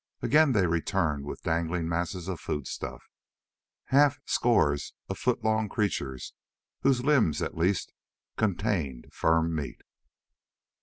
Again 0.23 0.53
they 0.53 0.65
returned 0.65 1.25
with 1.25 1.43
dangling 1.43 1.87
masses 1.87 2.27
of 2.27 2.39
foodstuff, 2.39 3.07
half 3.89 4.19
scores 4.25 4.93
of 5.09 5.19
foot 5.19 5.43
long 5.43 5.69
creatures 5.69 6.33
whose 6.81 7.05
limbs, 7.05 7.39
at 7.43 7.55
least, 7.55 7.93
contained 8.35 9.05
firm 9.13 9.53
meat. 9.53 9.81